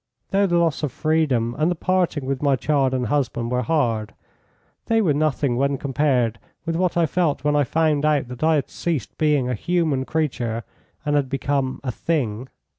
Though 0.31 0.47
the 0.47 0.57
loss 0.57 0.81
of 0.81 0.91
freedom 0.91 1.55
and 1.59 1.69
the 1.69 1.75
parting 1.75 2.25
with 2.25 2.41
my 2.41 2.55
child 2.55 2.91
and 2.95 3.05
husband 3.05 3.51
were 3.51 3.61
hard, 3.61 4.15
they 4.87 4.99
were 4.99 5.13
nothing 5.13 5.57
when 5.57 5.77
compared 5.77 6.39
with 6.65 6.75
what 6.75 6.97
I 6.97 7.05
felt 7.05 7.43
when 7.43 7.55
I 7.55 7.63
found 7.63 8.03
out 8.03 8.27
that 8.29 8.43
I 8.43 8.55
had 8.55 8.71
ceased 8.71 9.15
being 9.19 9.47
a 9.47 9.53
human 9.53 10.05
creature 10.05 10.63
and 11.05 11.15
had 11.15 11.29
become 11.29 11.81
a 11.83 11.91
thing. 11.91 12.49